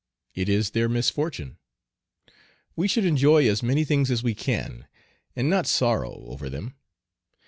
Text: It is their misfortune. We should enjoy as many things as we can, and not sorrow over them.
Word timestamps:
It 0.33 0.49
is 0.49 0.71
their 0.71 0.89
misfortune. 0.89 1.59
We 2.75 2.87
should 2.87 3.05
enjoy 3.05 3.47
as 3.47 3.61
many 3.61 3.85
things 3.85 4.09
as 4.09 4.23
we 4.23 4.33
can, 4.33 4.87
and 5.35 5.47
not 5.47 5.67
sorrow 5.67 6.23
over 6.25 6.49
them. 6.49 6.73